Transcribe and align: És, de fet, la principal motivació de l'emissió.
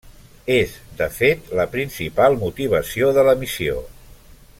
És, 0.53 0.71
de 1.01 1.07
fet, 1.17 1.51
la 1.59 1.67
principal 1.75 2.39
motivació 2.45 3.11
de 3.19 3.27
l'emissió. 3.29 3.77